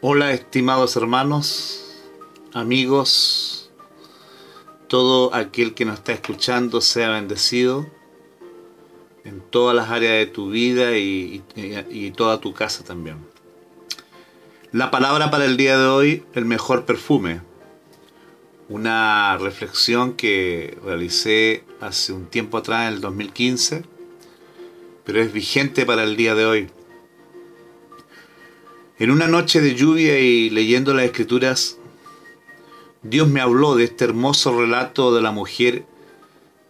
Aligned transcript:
Hola 0.00 0.32
estimados 0.32 0.94
hermanos, 0.96 1.84
amigos, 2.52 3.68
todo 4.86 5.34
aquel 5.34 5.74
que 5.74 5.84
nos 5.84 5.96
está 5.96 6.12
escuchando 6.12 6.80
sea 6.80 7.08
bendecido 7.10 7.84
en 9.24 9.40
todas 9.40 9.74
las 9.74 9.90
áreas 9.90 10.12
de 10.12 10.26
tu 10.26 10.50
vida 10.50 10.96
y, 10.96 11.42
y- 11.56 12.10
toda 12.12 12.40
tu 12.40 12.54
casa 12.54 12.84
también. 12.84 13.16
La 14.70 14.90
palabra 14.92 15.32
para 15.32 15.46
el 15.46 15.56
día 15.56 15.76
de 15.76 15.86
hoy, 15.86 16.24
el 16.34 16.44
mejor 16.44 16.84
perfume. 16.84 17.40
Una 18.68 19.36
reflexión 19.38 20.12
que 20.12 20.78
realicé 20.84 21.64
hace 21.80 22.12
un 22.12 22.26
tiempo 22.26 22.58
atrás, 22.58 22.86
en 22.88 22.94
el 22.94 23.00
2015, 23.00 23.82
pero 25.04 25.20
es 25.20 25.32
vigente 25.32 25.84
para 25.86 26.04
el 26.04 26.16
día 26.16 26.34
de 26.36 26.46
hoy. 26.46 26.70
En 28.98 29.12
una 29.12 29.28
noche 29.28 29.60
de 29.60 29.76
lluvia 29.76 30.18
y 30.18 30.50
leyendo 30.50 30.92
las 30.92 31.04
escrituras, 31.04 31.78
Dios 33.02 33.28
me 33.28 33.40
habló 33.40 33.76
de 33.76 33.84
este 33.84 34.04
hermoso 34.04 34.58
relato 34.58 35.14
de 35.14 35.22
la 35.22 35.30
mujer 35.30 35.86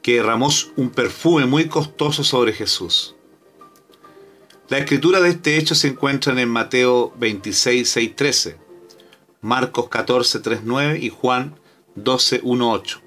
que 0.00 0.14
derramó 0.14 0.48
un 0.76 0.88
perfume 0.88 1.44
muy 1.44 1.68
costoso 1.68 2.24
sobre 2.24 2.54
Jesús. 2.54 3.14
La 4.70 4.78
escritura 4.78 5.20
de 5.20 5.28
este 5.28 5.58
hecho 5.58 5.74
se 5.74 5.88
encuentran 5.88 6.38
en 6.38 6.48
Mateo 6.48 7.12
26, 7.18 7.86
6, 7.86 8.16
13, 8.16 8.56
Marcos 9.42 9.90
14, 9.90 10.40
3, 10.40 10.60
9 10.64 10.98
y 11.02 11.10
Juan 11.10 11.60
12, 11.94 12.40
1, 12.42 12.72
8. 12.72 13.02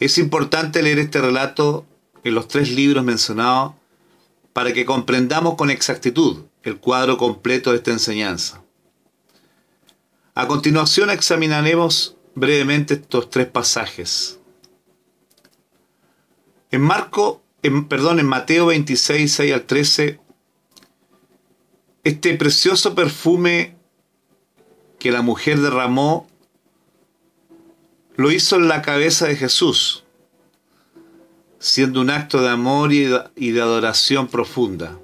Es 0.00 0.18
importante 0.18 0.82
leer 0.82 0.98
este 0.98 1.20
relato 1.20 1.86
en 2.24 2.34
los 2.34 2.48
tres 2.48 2.72
libros 2.72 3.04
mencionados 3.04 3.74
para 4.52 4.72
que 4.72 4.84
comprendamos 4.84 5.54
con 5.54 5.70
exactitud 5.70 6.38
el 6.68 6.78
cuadro 6.78 7.16
completo 7.16 7.70
de 7.70 7.78
esta 7.78 7.90
enseñanza. 7.90 8.62
A 10.34 10.46
continuación 10.46 11.10
examinaremos 11.10 12.16
brevemente 12.36 12.94
estos 12.94 13.28
tres 13.30 13.48
pasajes. 13.48 14.38
En 16.70 16.82
Marco, 16.82 17.42
en, 17.62 17.88
perdón, 17.88 18.20
en 18.20 18.26
Mateo 18.26 18.66
26, 18.66 19.32
6 19.32 19.52
al 19.52 19.62
13, 19.62 20.20
este 22.04 22.34
precioso 22.34 22.94
perfume 22.94 23.76
que 24.98 25.10
la 25.10 25.22
mujer 25.22 25.58
derramó 25.60 26.28
lo 28.16 28.30
hizo 28.30 28.56
en 28.56 28.68
la 28.68 28.82
cabeza 28.82 29.26
de 29.26 29.36
Jesús, 29.36 30.04
siendo 31.58 32.00
un 32.00 32.10
acto 32.10 32.42
de 32.42 32.48
amor 32.48 32.92
y 32.92 33.04
de, 33.04 33.24
y 33.36 33.50
de 33.50 33.60
adoración 33.60 34.28
profunda. 34.28 34.98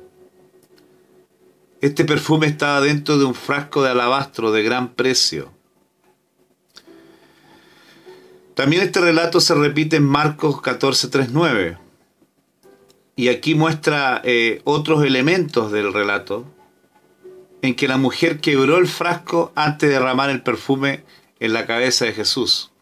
Este 1.85 2.07
perfume 2.07 2.47
estaba 2.47 2.81
dentro 2.81 3.19
de 3.19 3.27
un 3.27 3.35
frasco 3.35 3.83
de 3.83 3.91
alabastro 3.91 4.53
de 4.53 4.63
gran 4.63 4.95
precio. 4.95 5.53
También 8.55 8.81
este 8.81 9.03
relato 9.03 9.39
se 9.39 9.55
repite 9.55 9.97
en 9.97 10.05
Marcos 10.05 10.63
14, 10.63 11.09
3, 11.09 11.29
9. 11.31 11.77
Y 13.17 13.29
aquí 13.29 13.55
muestra 13.55 14.23
eh, 14.25 14.63
otros 14.65 15.05
elementos 15.05 15.73
del 15.73 15.93
relato 15.93 16.47
en 17.61 17.75
que 17.75 17.87
la 17.87 17.99
mujer 17.99 18.41
quebró 18.41 18.79
el 18.79 18.89
frasco 18.89 19.53
antes 19.55 19.91
de 19.91 19.97
derramar 19.97 20.31
el 20.31 20.43
perfume 20.43 21.05
en 21.39 21.53
la 21.53 21.67
cabeza 21.67 22.07
de 22.07 22.15
Jesús. 22.15 22.73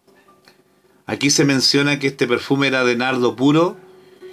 Aquí 1.06 1.30
se 1.30 1.44
menciona 1.44 1.98
que 1.98 2.06
este 2.06 2.28
perfume 2.28 2.68
era 2.68 2.84
de 2.84 2.94
nardo 2.94 3.34
puro 3.34 3.76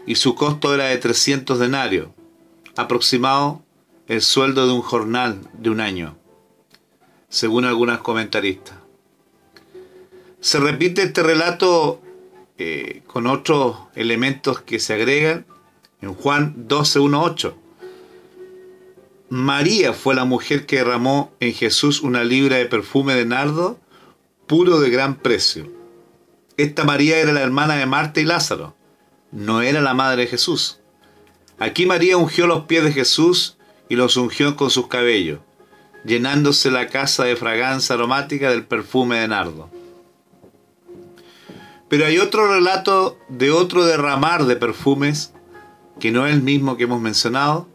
y 0.05 0.13
su 0.13 0.35
costo 0.35 0.75
era 0.75 0.85
de 0.85 0.97
300 0.97 1.57
denarios, 1.57 2.09
aproximado 2.75 3.63
el 4.09 4.23
sueldo 4.23 4.65
de 4.65 4.73
un 4.73 4.81
jornal 4.81 5.39
de 5.53 5.69
un 5.69 5.79
año, 5.79 6.17
según 7.29 7.63
algunos 7.63 7.99
comentaristas. 7.99 8.75
Se 10.39 10.59
repite 10.59 11.03
este 11.03 11.21
relato 11.21 12.01
eh, 12.57 13.03
con 13.05 13.27
otros 13.27 13.77
elementos 13.93 14.61
que 14.61 14.79
se 14.79 14.95
agregan 14.95 15.45
en 16.01 16.15
Juan 16.15 16.55
12, 16.67 16.99
1, 16.99 17.23
8. 17.23 17.57
María 19.29 19.93
fue 19.93 20.15
la 20.15 20.25
mujer 20.25 20.65
que 20.65 20.77
derramó 20.77 21.31
en 21.39 21.53
Jesús 21.53 22.01
una 22.01 22.23
libra 22.23 22.57
de 22.57 22.65
perfume 22.65 23.13
de 23.13 23.27
nardo 23.27 23.79
puro 24.47 24.79
de 24.79 24.89
gran 24.89 25.19
precio. 25.19 25.71
Esta 26.57 26.83
María 26.83 27.19
era 27.19 27.31
la 27.31 27.41
hermana 27.41 27.75
de 27.75 27.85
Marta 27.85 28.19
y 28.19 28.25
Lázaro, 28.25 28.75
no 29.31 29.61
era 29.61 29.81
la 29.81 29.93
madre 29.93 30.23
de 30.23 30.29
Jesús. 30.29 30.79
Aquí 31.59 31.85
María 31.85 32.17
ungió 32.17 32.47
los 32.47 32.65
pies 32.65 32.83
de 32.83 32.91
Jesús 32.91 33.58
y 33.89 33.95
los 33.95 34.15
ungió 34.15 34.55
con 34.55 34.69
sus 34.69 34.87
cabellos, 34.87 35.39
llenándose 36.05 36.71
la 36.71 36.87
casa 36.87 37.25
de 37.25 37.35
fragancia 37.35 37.95
aromática 37.95 38.49
del 38.49 38.65
perfume 38.65 39.19
de 39.19 39.27
nardo. 39.27 39.69
Pero 41.89 42.05
hay 42.05 42.19
otro 42.19 42.53
relato 42.53 43.17
de 43.27 43.51
otro 43.51 43.83
derramar 43.83 44.45
de 44.45 44.55
perfumes, 44.55 45.33
que 45.99 46.11
no 46.11 46.27
es 46.27 46.33
el 46.33 46.43
mismo 46.43 46.77
que 46.77 46.83
hemos 46.83 47.01
mencionado, 47.01 47.67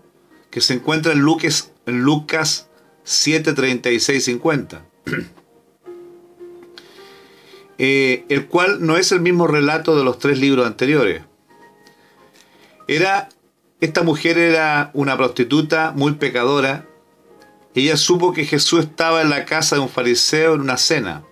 que 0.51 0.61
se 0.61 0.75
encuentra 0.75 1.13
en 1.13 1.19
Lucas, 1.19 1.73
en 1.85 2.03
Lucas 2.03 2.69
7, 3.03 3.53
36, 3.53 4.25
50. 4.25 4.87
Eh, 7.77 8.25
el 8.29 8.47
cual 8.47 8.87
no 8.87 8.97
es 8.97 9.11
el 9.11 9.21
mismo 9.21 9.49
relato 9.49 9.97
de 9.97 10.05
los 10.05 10.21
tres 10.21 10.39
libros 10.39 10.65
anteriores. 10.65 11.23
Era, 12.87 13.29
esta 13.81 14.03
mujer 14.03 14.39
era 14.39 14.91
una 14.95 15.17
prostituta 15.17 15.93
muy 15.95 16.12
pecadora. 16.12 16.87
Ella 17.75 17.97
supo 17.97 18.33
que 18.33 18.45
Jesús 18.45 18.81
estaba 18.81 19.21
en 19.21 19.31
la 19.31 19.45
casa 19.45 19.77
de 19.77 19.83
un 19.83 19.89
fariseo 19.89 20.55
en 20.55 20.61
una 20.61 20.77
cena. 20.77 21.25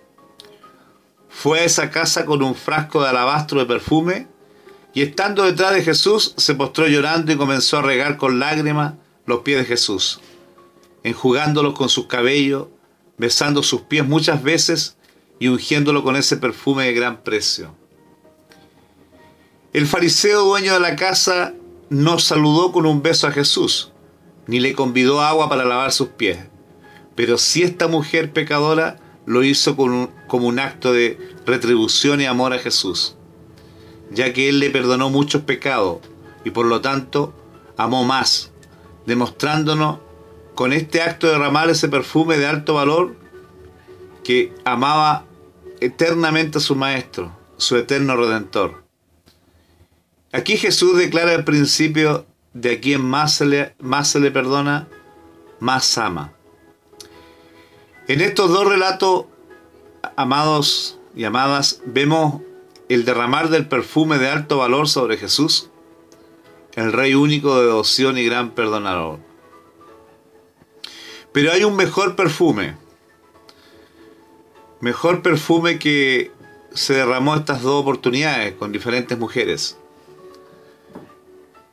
Fue 1.29 1.61
a 1.61 1.63
esa 1.63 1.89
casa 1.89 2.25
con 2.25 2.43
un 2.43 2.53
frasco 2.53 3.01
de 3.01 3.09
alabastro 3.09 3.59
de 3.59 3.65
perfume 3.65 4.27
y 4.93 5.01
estando 5.01 5.43
detrás 5.43 5.73
de 5.73 5.83
Jesús 5.83 6.35
se 6.37 6.53
postró 6.53 6.87
llorando 6.87 7.31
y 7.31 7.37
comenzó 7.37 7.79
a 7.79 7.81
regar 7.81 8.17
con 8.17 8.39
lágrimas 8.39 8.93
los 9.25 9.39
pies 9.39 9.59
de 9.59 9.65
Jesús, 9.65 10.19
enjugándolos 11.03 11.73
con 11.73 11.89
sus 11.89 12.05
cabellos, 12.05 12.67
besando 13.17 13.63
sus 13.63 13.81
pies 13.81 14.05
muchas 14.05 14.43
veces 14.43 14.97
y 15.39 15.47
ungiéndolo 15.47 16.03
con 16.03 16.15
ese 16.15 16.37
perfume 16.37 16.85
de 16.85 16.93
gran 16.93 17.23
precio. 17.23 17.75
El 19.71 19.87
fariseo 19.87 20.43
dueño 20.43 20.73
de 20.73 20.79
la 20.79 20.95
casa 20.95 21.53
no 21.89 22.19
saludó 22.19 22.71
con 22.71 22.85
un 22.85 23.01
beso 23.01 23.27
a 23.27 23.31
Jesús, 23.31 23.91
ni 24.47 24.59
le 24.59 24.73
convidó 24.73 25.21
agua 25.21 25.49
para 25.49 25.65
lavar 25.65 25.91
sus 25.91 26.09
pies. 26.09 26.39
Pero 27.15 27.37
si 27.37 27.63
esta 27.63 27.87
mujer 27.87 28.33
pecadora 28.33 28.99
lo 29.25 29.43
hizo 29.43 29.75
como 29.75 30.47
un 30.47 30.59
acto 30.59 30.91
de 30.91 31.17
retribución 31.45 32.21
y 32.21 32.25
amor 32.25 32.53
a 32.53 32.59
Jesús, 32.59 33.15
ya 34.11 34.33
que 34.33 34.49
Él 34.49 34.59
le 34.59 34.69
perdonó 34.69 35.09
muchos 35.09 35.43
pecados 35.43 35.99
y 36.43 36.51
por 36.51 36.65
lo 36.65 36.81
tanto 36.81 37.33
amó 37.77 38.03
más, 38.03 38.51
demostrándonos 39.05 39.99
con 40.55 40.73
este 40.73 41.01
acto 41.01 41.27
de 41.27 41.33
derramar 41.33 41.69
ese 41.69 41.87
perfume 41.89 42.37
de 42.37 42.47
alto 42.47 42.75
valor 42.75 43.15
que 44.23 44.53
amaba 44.65 45.25
eternamente 45.79 46.59
a 46.59 46.61
su 46.61 46.75
Maestro, 46.75 47.35
su 47.57 47.75
eterno 47.75 48.15
Redentor. 48.15 48.82
Aquí 50.33 50.57
Jesús 50.57 50.97
declara 50.97 51.35
el 51.35 51.43
principio 51.43 52.25
de 52.53 52.71
a 52.73 52.81
quien 52.81 53.05
más 53.05 53.35
se 53.35 53.45
le, 53.45 53.75
más 53.79 54.09
se 54.09 54.19
le 54.19 54.31
perdona, 54.31 54.87
más 55.59 55.95
ama. 55.99 56.33
En 58.07 58.19
estos 58.19 58.49
dos 58.49 58.67
relatos, 58.67 59.25
amados 60.15 60.99
y 61.15 61.25
amadas, 61.25 61.81
vemos 61.85 62.41
el 62.89 63.05
derramar 63.05 63.49
del 63.49 63.67
perfume 63.67 64.17
de 64.17 64.27
alto 64.27 64.57
valor 64.57 64.89
sobre 64.89 65.17
Jesús, 65.17 65.69
el 66.73 66.91
Rey 66.91 67.13
único 67.13 67.59
de 67.59 67.67
devoción 67.67 68.17
y 68.17 68.25
gran 68.25 68.55
perdonador. 68.55 69.19
Pero 71.31 71.51
hay 71.51 71.63
un 71.63 71.75
mejor 71.75 72.15
perfume, 72.15 72.75
mejor 74.81 75.21
perfume 75.21 75.77
que 75.77 76.31
se 76.73 76.95
derramó 76.95 77.35
estas 77.35 77.61
dos 77.61 77.83
oportunidades 77.83 78.55
con 78.55 78.71
diferentes 78.71 79.15
mujeres. 79.19 79.77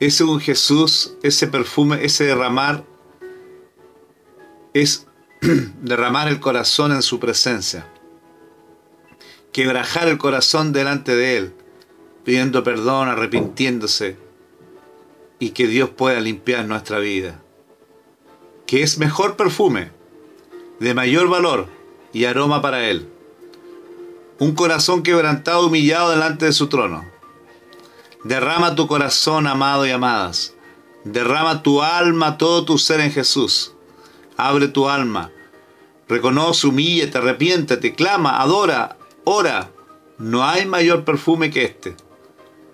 Ese 0.01 0.23
un 0.23 0.39
Jesús, 0.39 1.13
ese 1.21 1.45
perfume, 1.45 2.03
ese 2.03 2.23
derramar, 2.23 2.83
es 4.73 5.05
derramar 5.83 6.27
el 6.27 6.39
corazón 6.39 6.91
en 6.91 7.03
su 7.03 7.19
presencia. 7.19 7.87
Quebrajar 9.51 10.07
el 10.07 10.17
corazón 10.17 10.73
delante 10.73 11.15
de 11.15 11.37
Él, 11.37 11.53
pidiendo 12.25 12.63
perdón, 12.63 13.09
arrepintiéndose, 13.09 14.17
y 15.37 15.51
que 15.51 15.67
Dios 15.67 15.91
pueda 15.91 16.19
limpiar 16.19 16.65
nuestra 16.65 16.97
vida. 16.97 17.39
Que 18.65 18.81
es 18.81 18.97
mejor 18.97 19.35
perfume, 19.35 19.91
de 20.79 20.95
mayor 20.95 21.29
valor 21.29 21.67
y 22.11 22.25
aroma 22.25 22.59
para 22.63 22.89
Él. 22.89 23.07
Un 24.39 24.55
corazón 24.55 25.03
quebrantado, 25.03 25.67
humillado 25.67 26.09
delante 26.09 26.45
de 26.45 26.53
su 26.53 26.69
trono. 26.69 27.05
Derrama 28.23 28.75
tu 28.75 28.87
corazón, 28.87 29.47
amado 29.47 29.85
y 29.87 29.91
amadas. 29.91 30.53
Derrama 31.03 31.63
tu 31.63 31.81
alma, 31.81 32.37
todo 32.37 32.65
tu 32.65 32.77
ser 32.77 32.99
en 32.99 33.11
Jesús. 33.11 33.73
Abre 34.37 34.67
tu 34.67 34.87
alma. 34.87 35.31
Reconoce, 36.07 36.67
humíllate, 36.67 37.17
arrepiéntete, 37.17 37.95
clama, 37.95 38.39
adora, 38.41 38.97
ora. 39.23 39.71
No 40.19 40.43
hay 40.43 40.67
mayor 40.67 41.03
perfume 41.03 41.49
que 41.49 41.63
este, 41.63 41.95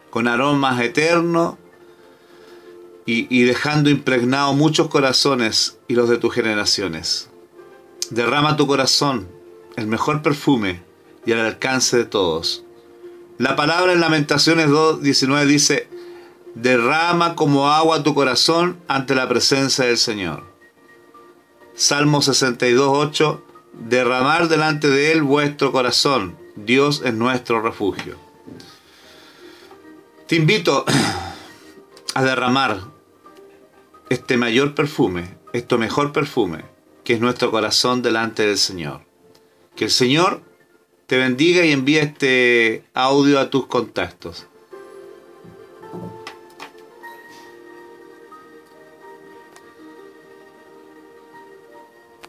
con 0.09 0.27
aromas 0.27 0.81
eternos 0.81 1.55
y, 3.05 3.33
y 3.33 3.43
dejando 3.43 3.89
impregnados 3.89 4.53
muchos 4.55 4.89
corazones 4.89 5.79
y 5.87 5.93
los 5.93 6.09
de 6.09 6.17
tus 6.17 6.33
generaciones. 6.33 7.29
Derrama 8.09 8.57
tu 8.57 8.67
corazón, 8.67 9.29
el 9.77 9.87
mejor 9.87 10.21
perfume 10.21 10.83
y 11.25 11.31
al 11.31 11.39
alcance 11.39 11.95
de 11.95 12.05
todos. 12.05 12.65
La 13.37 13.55
palabra 13.55 13.93
en 13.93 13.99
Lamentaciones 13.99 14.67
2.19 14.67 15.45
dice, 15.45 15.87
derrama 16.55 17.35
como 17.35 17.69
agua 17.69 18.01
tu 18.01 18.15
corazón 18.15 18.79
ante 18.87 19.13
la 19.13 19.29
presencia 19.29 19.85
del 19.85 19.97
Señor. 19.97 20.43
Salmo 21.75 22.21
62.8, 22.21 23.41
derramar 23.73 24.47
delante 24.47 24.89
de 24.89 25.11
Él 25.11 25.21
vuestro 25.21 25.71
corazón, 25.71 26.35
Dios 26.55 27.03
es 27.05 27.13
nuestro 27.13 27.61
refugio. 27.61 28.17
Te 30.27 30.35
invito 30.35 30.83
a 32.15 32.23
derramar 32.23 32.81
este 34.09 34.37
mayor 34.37 34.73
perfume, 34.73 35.37
este 35.53 35.77
mejor 35.77 36.11
perfume, 36.11 36.65
que 37.03 37.13
es 37.13 37.19
nuestro 37.19 37.51
corazón 37.51 38.01
delante 38.01 38.47
del 38.47 38.57
Señor. 38.57 39.01
Que 39.75 39.85
el 39.85 39.91
Señor 39.91 40.41
te 41.07 41.17
bendiga 41.17 41.65
y 41.65 41.71
envíe 41.71 41.99
este 41.99 42.83
audio 42.93 43.39
a 43.39 43.49
tus 43.49 43.65
contactos. 43.65 44.45